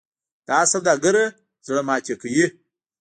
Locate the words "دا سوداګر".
0.47-1.15